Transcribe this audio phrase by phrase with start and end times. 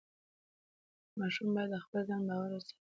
[1.19, 2.73] ماشوم باید د خپل ځان باور وساتي.